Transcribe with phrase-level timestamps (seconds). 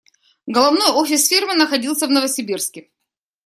[0.47, 2.89] Головной офис фирмы находился в Новосибирске.